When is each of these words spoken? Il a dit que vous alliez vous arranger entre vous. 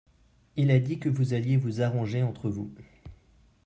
Il 0.55 0.71
a 0.71 0.79
dit 0.79 0.97
que 0.97 1.09
vous 1.09 1.35
alliez 1.35 1.57
vous 1.57 1.79
arranger 1.81 2.23
entre 2.23 2.49
vous. 2.49 2.73